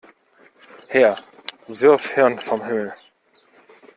Herr, 0.87 1.19
wirf 1.67 2.15
Hirn 2.15 2.39
vom 2.39 2.65
Himmel! 2.65 2.95